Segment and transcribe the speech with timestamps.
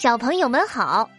[0.00, 1.10] 小朋友们好，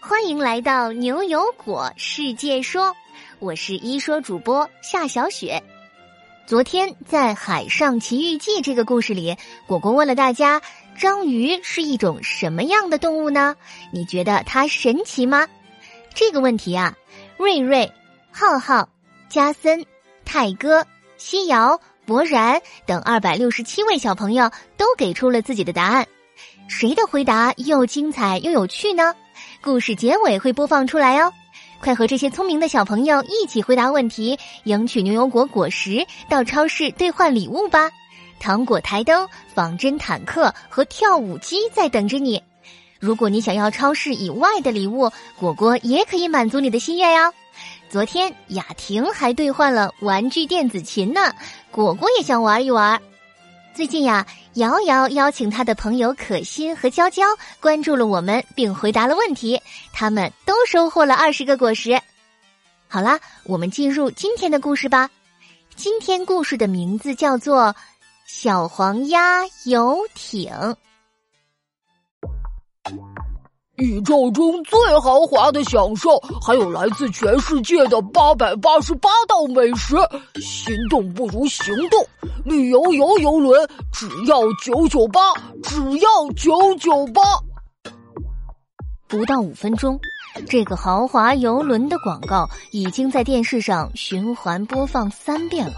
[0.00, 2.92] 欢迎来到牛油果世界说，
[3.38, 5.62] 我是一说主播夏小雪。
[6.44, 9.36] 昨天在《海上奇遇记》这个故事里，
[9.68, 10.60] 果果问了大家：
[10.98, 13.54] 章鱼是一种什么样的动物呢？
[13.92, 15.46] 你觉得它神奇吗？
[16.12, 16.96] 这个问题啊，
[17.36, 17.92] 瑞瑞、
[18.32, 18.88] 浩浩、
[19.28, 19.86] 加森、
[20.24, 20.84] 泰哥、
[21.18, 26.04] 西瑶、博然等二百六十七位小朋友都给出了自己的答案。
[26.68, 29.14] 谁的回答又精彩又有趣呢？
[29.62, 31.32] 故事结尾会播放出来哦！
[31.80, 37.90] 快和这些聪明的小朋友一起回答问题，赢取牛油果果实，到超市兑换礼物吧！
[38.40, 42.42] 糖果台灯、仿真坦克和跳舞机在等着你。
[42.98, 47.32] 如果你想要超市以外的礼物，果果也可以满足你的心愿哟。
[47.90, 51.32] 昨天雅婷还兑换了玩具电子琴呢，
[51.70, 53.00] 果果也想玩一玩。
[53.74, 54.24] 最近呀，
[54.54, 57.24] 瑶瑶邀请她的朋友可心和娇娇
[57.58, 59.60] 关注了我们，并回答了问题，
[59.92, 62.00] 他们都收获了二十个果实。
[62.86, 65.10] 好啦，我们进入今天的故事吧。
[65.74, 67.64] 今天故事的名字叫做
[68.26, 70.52] 《小黄鸭游艇》。
[73.76, 79.96] 宇宙中最豪华的享受，还有来自全世界的八百八十八道美食。
[80.40, 82.06] 心动不如行动，
[82.44, 85.20] 旅游游游轮只要九九八，
[85.64, 87.20] 只要九九八。
[89.08, 89.98] 不到五分钟，
[90.48, 95.74] 这个豪华游轮的广告已经在电视上循环播放三遍了。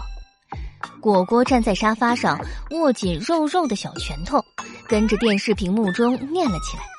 [1.01, 2.39] 果果站在沙发上，
[2.71, 4.39] 握紧肉肉的小拳头，
[4.87, 6.96] 跟着电视屏幕中念了起来。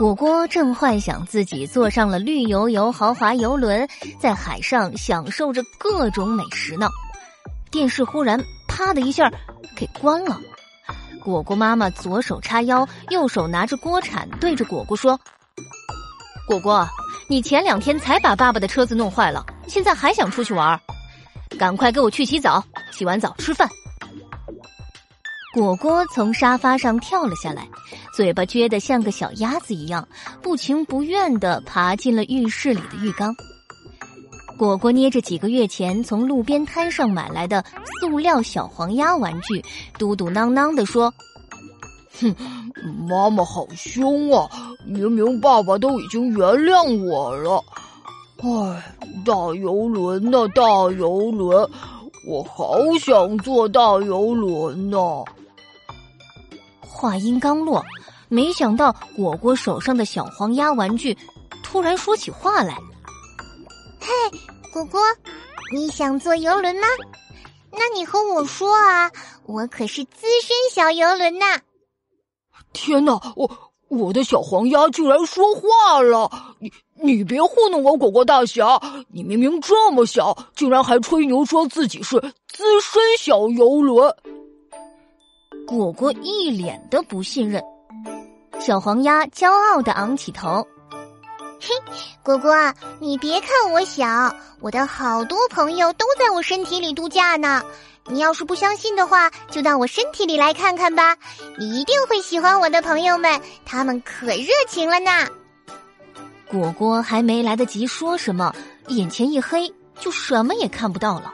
[0.00, 3.86] 果果正幻想自己坐上了绿油油豪华游轮，
[4.18, 6.88] 在海上享受着各种美食呢。
[7.70, 9.30] 电视忽然啪的一下
[9.76, 10.40] 给关了。
[11.22, 15.20] 果果妈妈左手叉腰，右手拿着锅铲，对着果果说
[16.48, 16.88] ：“果果，
[17.28, 20.80] 你前两天才把爸爸的车子弄坏了，现在还想出去玩？
[21.58, 23.68] 赶快给我去洗澡，洗完澡吃饭。”
[25.52, 27.68] 果果从沙发上跳了下来，
[28.14, 30.06] 嘴巴撅得像个小鸭子一样，
[30.40, 33.34] 不情不愿地爬进了浴室里的浴缸。
[34.56, 37.64] 果果捏着几个月前从路边摊上买来的
[38.00, 39.60] 塑料小黄鸭玩具，
[39.98, 41.12] 嘟嘟囔囔地说
[42.20, 42.32] ：“哼，
[43.08, 44.48] 妈妈好凶啊！
[44.86, 47.64] 明明爸爸都已经原谅我了。
[48.38, 48.94] 唉，
[49.24, 50.62] 大游轮呐，大
[50.96, 51.68] 游轮，
[52.28, 55.24] 我好想坐大游轮呢。”
[56.92, 57.82] 话音刚落，
[58.28, 61.16] 没想到果果手上的小黄鸭玩具
[61.62, 62.76] 突然说起话来
[64.00, 64.08] ：“嘿，
[64.72, 65.00] 果果，
[65.72, 66.86] 你想坐游轮吗？
[67.72, 69.10] 那你和我说啊，
[69.46, 71.46] 我可是资深小游轮呐！”
[72.74, 73.50] 天哪，我
[73.88, 76.30] 我的小黄鸭竟然说话了！
[76.58, 76.70] 你
[77.02, 78.80] 你别糊弄我，果果大侠！
[79.08, 84.14] 你明明这么小，竟然还吹牛说自己是资深小游轮！
[85.70, 87.62] 果果一脸的不信任，
[88.58, 90.66] 小黄鸭骄傲的昂起头。
[91.60, 91.68] 嘿，
[92.24, 92.52] 果果，
[92.98, 97.62] 你别看我小，我的好多朋友都在我身体里度假呢。
[98.06, 101.16] 你要是不相信的话，就到我身体里来看看吧。
[101.56, 105.28] 你一定会喜欢我的朋友们，他们可热情了呢。
[106.48, 108.52] 果果还没来得及说什么，
[108.88, 111.32] 眼前一黑，就什么也看不到了。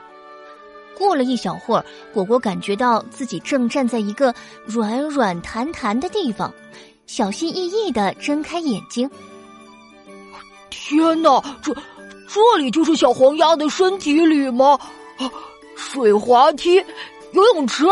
[0.97, 4.33] 过了一小会儿，果果感觉到自己正站在一个
[4.65, 6.51] 软软弹弹的地方，
[7.05, 9.09] 小心翼翼的睁开眼睛。
[10.69, 11.73] 天哪，这
[12.27, 14.77] 这里就是小黄鸭的身体里吗？
[15.17, 15.29] 啊，
[15.75, 16.75] 水滑梯、
[17.31, 17.85] 游泳池，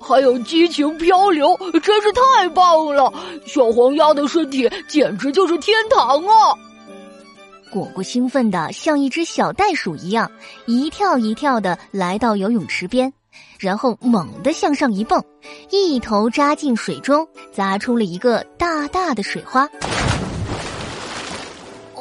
[0.00, 3.12] 还有激情漂流，真是太棒了！
[3.46, 6.54] 小黄鸭的身体简直就是天堂啊！
[7.74, 10.30] 果果兴奋的像一只小袋鼠一样，
[10.64, 13.12] 一跳一跳的来到游泳池边，
[13.58, 15.20] 然后猛地向上一蹦，
[15.70, 19.68] 一头扎进水中，砸出了一个大大的水花。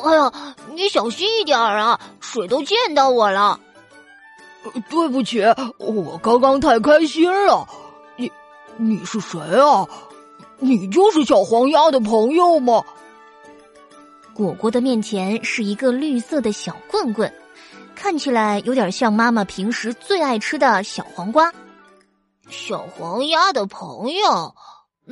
[0.03, 0.31] 哎呀，
[0.75, 3.59] 你小心一点啊，水都溅到我了。
[4.91, 5.41] 对不起，
[5.79, 7.67] 我刚刚太开心了。
[8.15, 8.31] 你，
[8.77, 9.83] 你是谁啊？
[10.59, 12.83] 你就是小黄鸭的朋友吗？
[14.35, 17.31] 果果的面前是一个绿色的小棍棍，
[17.93, 21.53] 看起来有点像妈妈平时最爱吃的小黄瓜。
[22.49, 24.55] 小黄鸭的朋友，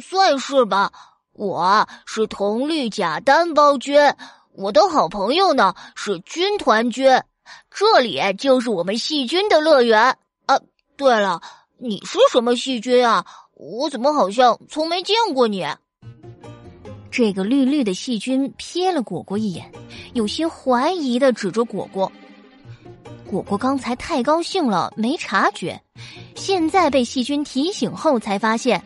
[0.01, 0.91] 算是吧。
[1.33, 4.15] 我是铜绿甲单胞菌，
[4.53, 7.21] 我的好朋友呢是军团菌。
[7.69, 10.59] 这里就是我们细菌的乐园啊。
[10.97, 11.41] 对了，
[11.77, 13.25] 你是什么细菌啊？
[13.53, 15.68] 我怎么好像从没见过你？
[17.11, 19.69] 这个绿绿的细菌瞥了果果一眼，
[20.13, 22.09] 有些怀疑的指着果果。
[23.29, 25.79] 果果刚才太高兴了，没察觉，
[26.35, 28.81] 现在被细菌提醒后才发现，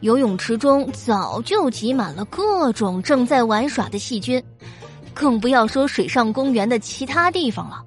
[0.00, 4.42] 游泳池中早就挤满了各种正在玩耍的细菌，
[5.14, 7.84] 更不要说水上公园的其他地方了。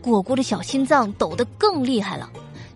[0.00, 2.30] 果果的小心脏抖得更厉害了，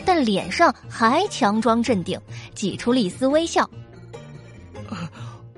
[0.05, 2.21] 但脸上还强装镇定，
[2.53, 3.69] 挤出了一丝微笑。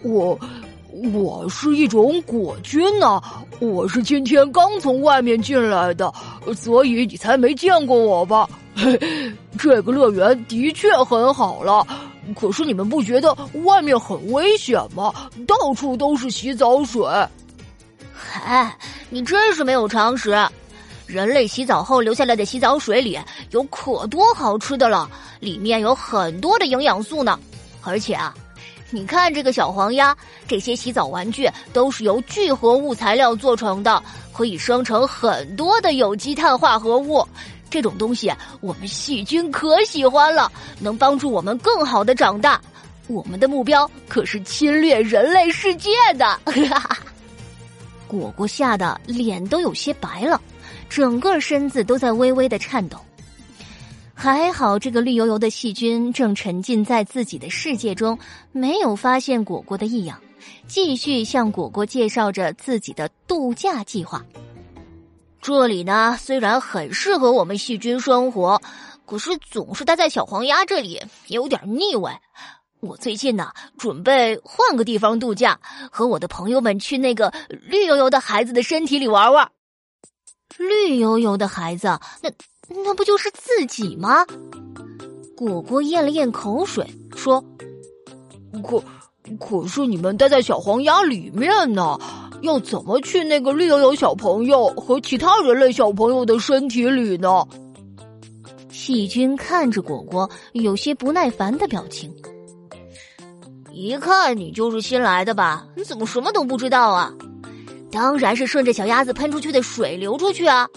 [0.02, 0.38] 我。
[1.14, 3.22] 我是一种果菌呢，
[3.60, 6.12] 我是今天刚从外面进来的，
[6.56, 8.48] 所以你才没见过我吧？
[9.56, 11.86] 这个乐园的确很好了，
[12.34, 15.12] 可是你们不觉得外面很危险吗？
[15.46, 17.06] 到处都是洗澡水。
[18.12, 18.76] 嗨，
[19.08, 20.36] 你真是没有常识！
[21.06, 23.16] 人类洗澡后留下来的洗澡水里
[23.50, 25.08] 有可多好吃的了，
[25.38, 27.38] 里面有很多的营养素呢，
[27.84, 28.34] 而且啊。
[28.90, 34.02] 你看这个小黄鸭，这些洗澡玩具都是由聚合物材料做成的，
[34.32, 37.26] 可以生成很多的有机碳化合物。
[37.70, 38.32] 这种东西
[38.62, 40.50] 我们细菌可喜欢了，
[40.80, 42.58] 能帮助我们更好的长大。
[43.08, 46.40] 我们的目标可是侵略人类世界的。
[48.08, 50.40] 果果吓得脸都有些白了，
[50.88, 52.98] 整个身子都在微微的颤抖。
[54.20, 58.18] 还好，这个绿油油的细菌正沉浸在自己的世界中，
[58.50, 60.20] 没有发现果果的异样，
[60.66, 64.20] 继续向果果介绍着自己的度假计划。
[65.40, 68.60] 这里呢，虽然很适合我们细菌生活，
[69.06, 72.10] 可是总是待在小黄鸭这里有点腻味。
[72.80, 75.56] 我最近呢，准备换个地方度假，
[75.92, 79.48] 和我的朋友们去那个绿油油的孩子的身体里玩玩。
[80.58, 81.86] 绿油油的孩子，
[82.22, 82.30] 那。
[82.84, 84.26] 那不就是自己吗？
[85.34, 87.42] 果果咽了咽口水，说
[88.62, 88.82] ：“可
[89.40, 91.98] 可是你们待在小黄鸭里面呢，
[92.42, 97.42] 要怎么去那个绿油油小朋友和其他人类小朋友的身体里呢？”
[98.70, 102.14] 细菌看着果果，有些不耐烦的表情。
[103.72, 105.66] 一看你就是新来的吧？
[105.74, 107.10] 你怎么什么都不知道啊？
[107.90, 110.68] 当然是顺着小鸭子喷出去的水流出去啊！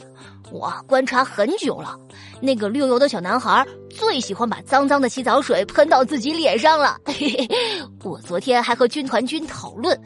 [0.52, 1.98] 我观察很久了，
[2.42, 6.98] 那个绿油的小男孩最喜欢把脏脏的洗澡水喷到自己脸上了。
[8.04, 9.98] 我昨天还和军团军讨论，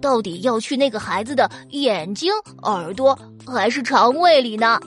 [0.00, 4.80] 到底要去那个孩子的眼睛、耳朵还是肠胃里呢？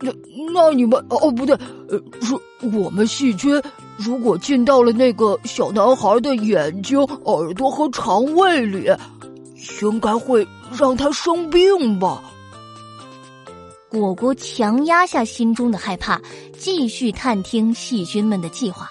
[0.00, 0.10] 那
[0.52, 1.54] 那你们哦不对，
[1.88, 2.34] 呃，是
[2.76, 3.60] 我们细菌
[3.96, 8.90] 如果进到了那个小男孩的眼睛、耳朵和肠胃里，
[9.80, 10.46] 应该会
[10.78, 12.22] 让他生病吧？
[13.88, 16.20] 果果强压下心中的害怕，
[16.58, 18.88] 继续探听细菌们的计划。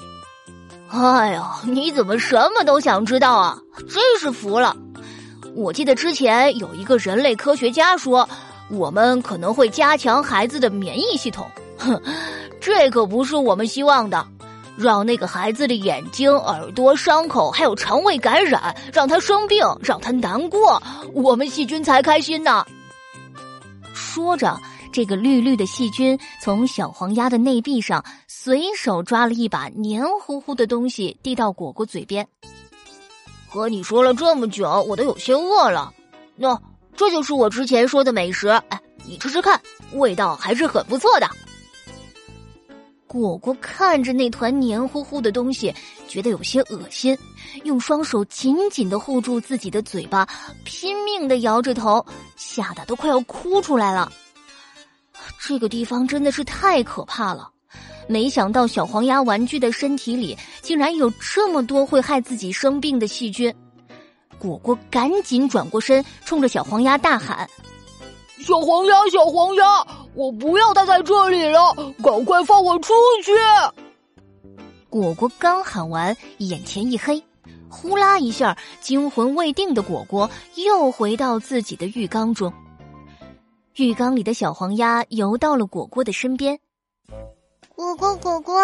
[0.87, 3.57] 哎呀，你怎么什么都想知道啊？
[3.89, 4.75] 真是服了！
[5.55, 8.27] 我记得之前有一个人类科学家说，
[8.69, 11.45] 我们可能会加强孩子的免疫系统。
[11.77, 12.01] 哼，
[12.61, 14.25] 这可不是我们希望的，
[14.77, 20.81] 让那个孩子的眼睛、耳朵伤口还有肠胃感染，让他生病，让他难过，
[21.13, 22.65] 我们细菌才开心呢。
[23.93, 24.59] 说着。
[24.91, 32.27] 这个绿绿的细菌从小黄鸭的内壁上随手抓了一把黏糊糊的东西，递到果果嘴边。
[33.49, 35.91] 和你说了这么久，我都有些饿了。
[36.39, 36.55] 喏，
[36.95, 38.49] 这就是我之前说的美食。
[38.69, 39.59] 哎，你吃吃看，
[39.93, 41.27] 味道还是很不错的。
[43.13, 45.71] 果果看着那团黏糊糊的东西，
[46.07, 47.15] 觉得有些恶心，
[47.63, 50.27] 用双手紧紧的护住自己的嘴巴，
[50.63, 52.03] 拼命的摇着头，
[52.35, 54.11] 吓得都快要哭出来了。
[55.39, 57.51] 这个地方真的是太可怕了！
[58.07, 63.53] 没想到小黄鸭玩具的身体里竟然有这么多会害自己生病的细菌。
[64.39, 67.47] 果果赶紧转过身，冲着小黄鸭大喊
[68.43, 72.93] ：“小黄鸭，小黄鸭，我不要待在这里了，赶快放我出
[73.23, 73.31] 去！”
[74.89, 77.23] 果果刚喊完，眼前一黑，
[77.67, 82.53] 呼啦一下，惊魂未定的果果又回到自己的浴缸中。
[83.77, 86.59] 浴缸里的小黄鸭游到了果果的身边。
[87.75, 88.61] 果果，果果，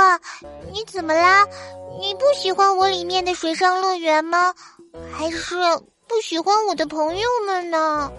[0.71, 1.43] 你怎么啦？
[1.99, 4.53] 你不喜欢我里面的水上乐园吗？
[5.11, 5.55] 还是
[6.07, 8.11] 不喜欢我的朋友们呢？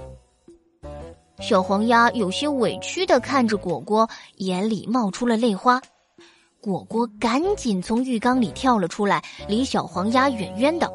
[1.40, 5.80] 小黄鸭有些委屈的看着果果，眼里冒出了泪花。
[6.60, 10.88] 果果赶紧从浴缸里跳了出来，离小黄鸭远远的。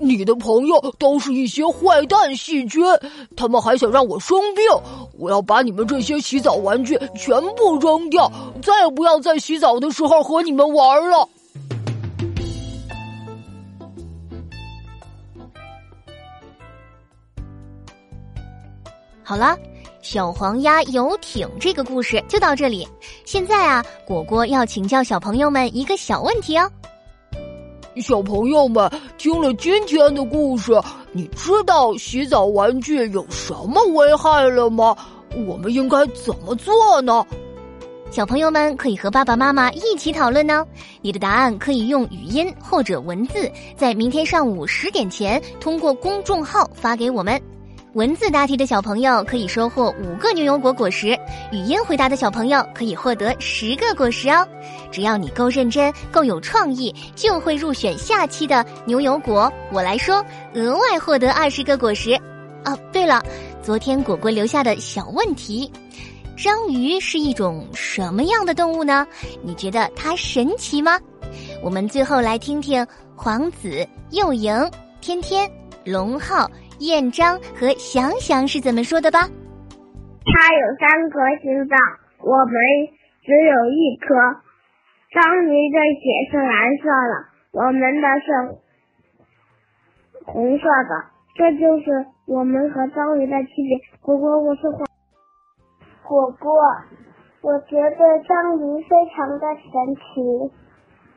[0.00, 2.82] 你的朋友都是一些坏蛋细菌，
[3.36, 4.64] 他们还想让我生病。
[5.18, 11.28] 我要把你们这些洗澡玩具全部扔掉，再也不要在洗澡的时候和你们玩了。
[19.30, 19.56] 好了，
[20.02, 22.84] 小黄鸭游艇这个故事就到这里。
[23.24, 26.68] 现在啊，果果要请教小朋友们一个小问题哦。
[27.98, 30.72] 小朋友们听了今天的故事，
[31.12, 34.96] 你知道洗澡玩具有什么危害了吗？
[35.46, 37.24] 我们应该怎么做呢？
[38.10, 40.66] 小朋友们可以和爸爸妈妈一起讨论呢。
[41.02, 47.40] 你的答案可以用语音或者文字，在明天上午十点前通过公众号发给我们。
[47.94, 51.08] 文字答题的小朋友可以收获五个牛油果果实，
[51.50, 54.46] 语音回答的小朋友可以获得十个果实哦。
[54.92, 59.52] 只要你够认真、够有创意，就会入选下期的牛油果。
[59.72, 62.14] 我来说，额外获得二十个果实。
[62.64, 63.20] 哦，对了，
[63.60, 65.68] 昨天果果留下的小问题。
[66.36, 69.04] 章鱼是一种什么样的动物呢？
[69.42, 70.96] 你觉得它神奇吗？
[71.60, 74.70] 我们最后来听听皇子、幼莹、
[75.00, 75.50] 天天、
[75.84, 76.48] 龙浩、
[76.80, 79.28] 燕章和想想是怎么说的吧。
[80.24, 81.76] 它有三颗心脏，
[82.24, 82.54] 我们
[83.22, 84.14] 只有一颗。
[85.12, 87.14] 章鱼的血是蓝色的，
[87.52, 88.26] 我们的是
[90.24, 93.76] 红色的，这就是我们和章鱼的区别。
[94.00, 94.86] 果果，我是黄。
[96.04, 96.52] 果果，
[97.42, 97.96] 我觉得
[98.26, 100.20] 章鱼非常的神奇，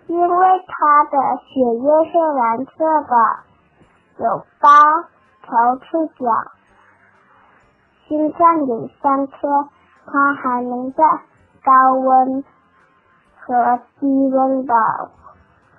[0.08, 1.18] 因为它的
[1.48, 3.14] 血液是蓝色的，
[4.26, 4.70] 有八
[5.44, 6.26] 条触角，
[8.08, 9.70] 心脏有三颗，
[10.08, 11.04] 它还能在
[11.64, 12.44] 高温
[13.36, 14.74] 和低温的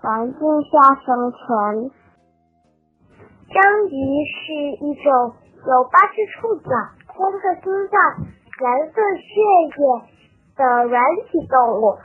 [0.00, 1.90] 环境下生存。
[3.48, 4.52] 章鱼是
[4.84, 5.34] 一种
[5.66, 6.70] 有八只触角、
[7.08, 8.26] 三个心脏。
[8.56, 9.24] 蓝色血
[9.66, 9.76] 液
[10.54, 11.98] 的软体动物，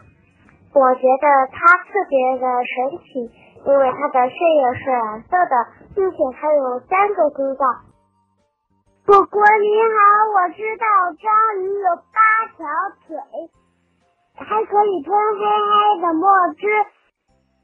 [0.74, 3.32] 我觉得它特别的神奇，
[3.66, 7.86] 因为它的血液是蓝色的，并且它有三个心脏。
[9.06, 9.98] 果果你好，
[10.36, 10.86] 我知道
[11.18, 11.28] 章
[11.62, 12.20] 鱼有八
[12.56, 12.66] 条
[13.08, 13.18] 腿，
[14.36, 16.68] 还可以吞黑黑的墨汁，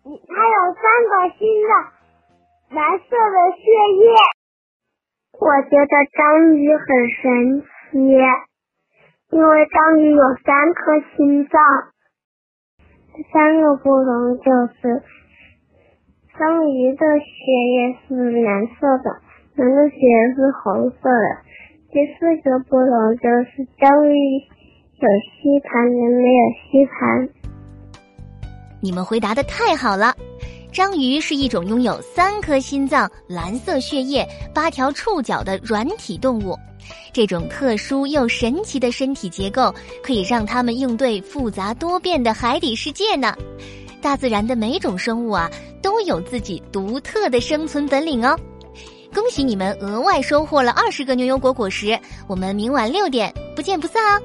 [0.04, 1.72] 它有三个心脏，
[2.78, 3.64] 蓝色的血
[4.00, 4.04] 液。
[5.40, 6.86] 我觉得章鱼很
[7.22, 7.66] 神奇。
[9.32, 11.62] 因为章鱼有三颗心脏，
[13.34, 15.04] 三个不同就是
[16.38, 19.10] 章鱼的血液是蓝色的，
[19.54, 21.38] 人的血液是红色的。
[21.94, 24.14] 第四个不同就是章鱼
[25.00, 27.30] 有吸盘，人没有吸盘。
[28.82, 30.14] 你们回答的太好了！
[30.74, 36.54] 章鱼是一种拥有三颗心脏、蓝色血液、八条触角的软体动物。
[37.14, 39.74] 这种特殊又神奇的身体结构，
[40.04, 43.34] 可以让它们应对复杂多变的海底世界呢。
[44.06, 45.50] 大自然的每种生物啊，
[45.82, 48.40] 都有自己独特的生存本领哦。
[49.12, 54.22] 恭喜你们额外收获了二十个牛油果果实，我们明晚六点不见不散哦。